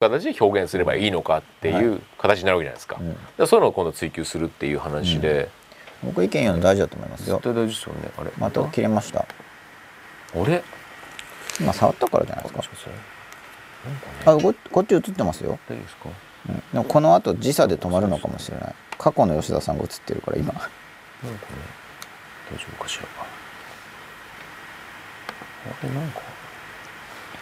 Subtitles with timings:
[0.00, 2.96] 形で表現すればいいのかっていう形になるわけじゃないですか,、
[3.38, 3.46] うん。
[3.46, 5.50] そういうのを今度追求するっていう話で、
[6.02, 7.36] 僕意見言うの大事だと思いますよ。
[7.36, 8.30] 絶対大事ですよねあれ。
[8.38, 9.20] また切れました。
[9.20, 9.26] あ
[10.46, 10.62] れ？
[11.60, 12.62] 今触ったからじゃないですか。
[14.24, 16.08] あここっち映ってますよ、大丈夫ですか？
[16.48, 18.74] うん、でもこの後時差で止まるのかもしれない。
[18.96, 20.46] 過去の吉田さんが映ってるから今。
[20.46, 20.70] なんかね。
[22.50, 23.04] 大丈夫かしら。
[25.70, 26.20] あれなんか。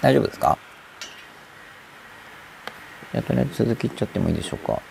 [0.00, 0.56] 大丈夫ですか？
[3.14, 4.82] じゃあとりあえず続きいっちゃってもいいでしょうか。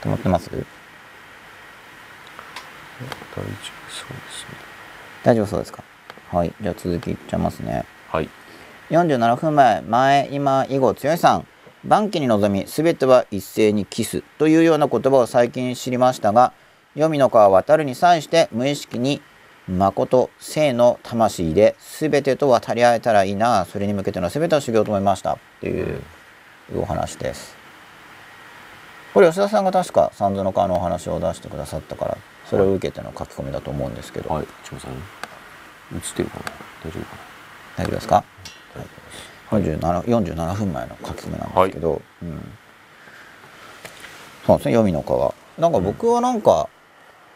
[0.00, 0.48] 止まってます？
[0.48, 0.64] 大丈夫
[3.36, 4.56] そうですね。
[5.22, 5.84] 大丈夫そうですか？
[6.30, 7.84] はいじゃあ続きいっちゃいますね。
[8.08, 8.30] はい。
[8.88, 11.46] 47分前前今以後強いさん。
[11.84, 16.52] 晩期に臨み全ては一斉にキスというような言葉を最近知りましたが
[16.94, 19.20] 黄泉の川渡るに際して無意識に
[19.68, 23.64] 誠生の魂で全てと渡り合えたらいいな。
[23.64, 25.34] それに向けての全てを修行と思いました。
[25.34, 26.00] っていう
[26.76, 27.56] お話です。
[29.14, 34.46] これ吉田さんが確か三途の川のお話を出してくださったからそれを受けての書き込みだと思うんですけど、はい。
[34.64, 34.92] さん。
[35.94, 36.44] 映ってるかな？
[36.86, 37.16] 大丈夫か
[37.76, 38.24] 大丈夫ですか、
[39.50, 42.40] はい、47, 47分前の書き込みなんですけど、うん、
[44.46, 46.68] そうですね「読みの川」なんか僕はなんか、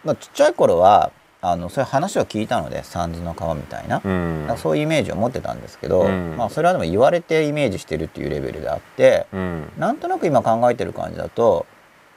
[0.04, 4.08] まあ、ちっちゃい頃はあのそういう話を聞いたので「三途の川」みたいな,、なう
[4.54, 6.36] んそういうイメージを持ってたんですけど、うん。
[6.36, 9.72] まあ、それはでも言われてイメージしてるっていうレベルであって、うん。
[9.78, 11.66] なんとなく今考えてる感じだと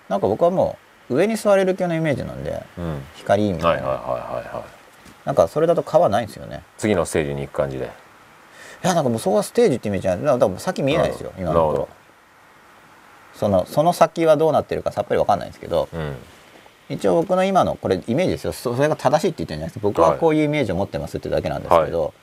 [0.10, 0.78] なんか僕はも
[1.10, 3.04] う上に座れる系のイメージなんでうん。
[3.16, 4.64] 光みたいな、はいはいはいはいはい。
[5.26, 6.64] なんかそれだと川ないんですよね。
[6.78, 7.86] 次のステージに行く感じで。
[7.86, 11.88] いやなんかもうそこはステージってイメージないだから先見えないですようん今のところ。
[13.34, 16.16] そのその先はどうなってるかさっぱりわかんないんですけどうん
[16.89, 18.53] 一応僕の今のこれイメージですよ。
[18.53, 22.14] そそれが正しいって言ってるんじゃないです僕はこういうイメージを持ってますってだけなんですけど、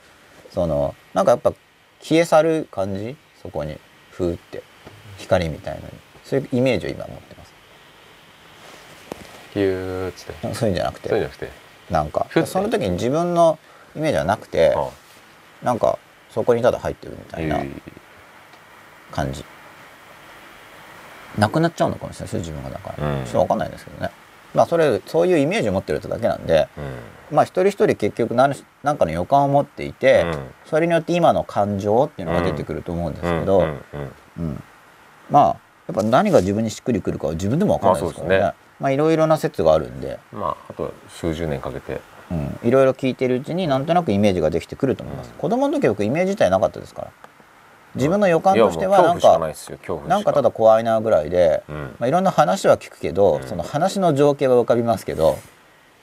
[0.50, 1.52] そのなんかやっぱ
[2.00, 3.16] 消え去る感じ？
[3.42, 3.78] そこに
[4.10, 4.62] ふーって
[5.18, 5.80] 光みたいな
[6.24, 7.54] そういうイメージを今持ってます。
[9.54, 10.54] ヒューって。
[10.54, 11.08] そういうんじゃなくて。
[11.08, 11.30] そう
[11.90, 12.26] なんか。
[12.46, 13.58] その時に自分の
[13.96, 14.90] イメージはなくてあ
[15.64, 15.98] なんか
[16.30, 17.62] そこにただ入ってるみたいなえ。
[17.62, 17.70] ー
[19.10, 19.44] 感じ。
[21.36, 23.24] なくなっちゃうのかもしれないですよ自分がだから、うん。
[23.24, 24.10] ちょっと分かんないですけどね
[24.54, 26.80] まあそれそういうイメージを持ってるってだけなんでう
[27.32, 27.36] ん。
[27.36, 30.38] まあ一人一人結局何し何かの予感を持っていて、うん。
[30.66, 33.66] それによって今の感情っていうのが出てくると思うんですけど、
[35.30, 35.46] まあ
[35.86, 38.54] やっぱ何が自分にしっくりくるかは自分でも分かんないですからね,、まあね。
[38.80, 42.00] まあいろいろな説があるんで、うんまああと数十年かけて。
[42.30, 45.36] うん、いろいろ聞いてるうちになんとなくイメージができてくると思います、うん。
[45.36, 47.10] 子供の時は僕イメージ自体なかったですから
[47.94, 49.38] 自分の予感としてはいなんかか
[50.08, 51.96] なんかただ怖いなぐらいで、うん。
[51.98, 53.48] まあ、いろんな話は聞くけど、うん。
[53.48, 55.38] その話の情景は浮かびますけど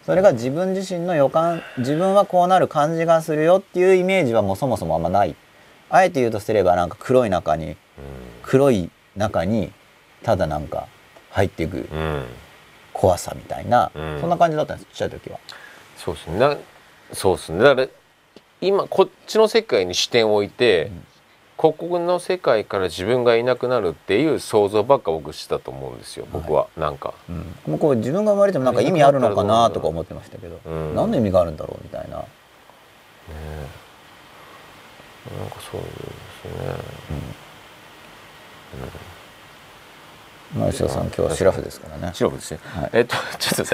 [0.05, 5.35] それが自分自身の予感自分はこうなる感じがするよっていうイメージはもうそもそもあんまない。
[5.89, 7.77] あえて言うとすればなんか黒い中に
[8.43, 9.71] 黒い中に
[10.23, 10.87] ただなんか
[11.29, 11.99] 入っていくうん。
[11.99, 12.25] うん
[12.97, 14.17] 怖さみたいな、うん。
[14.19, 15.39] そんな感じだったんですちっちゃい時は。
[15.95, 16.39] そうですね。
[16.39, 16.57] な
[17.13, 17.59] そうですね。
[17.59, 17.87] だから
[18.59, 20.89] 今こっちの世界に視点を置いて、
[21.57, 27.15] ここの世界から自分がいなくなるっていう想像ばっか僕してたと思うんですよ僕は、なんか。
[27.65, 32.17] もうこう自分が生まれてもなんか意味あるのかなとか思ってましたけど、うん何の意味があるんだろうみたいな。
[32.17, 32.25] なん
[35.49, 36.75] かそうですね、
[40.55, 42.11] まあ吉田さん今日はシラフですからね。
[42.13, 42.89] シロフですね、はい。
[42.93, 43.65] えっとちょっとさ